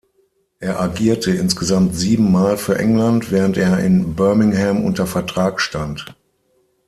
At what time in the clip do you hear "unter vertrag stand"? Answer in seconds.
4.83-6.15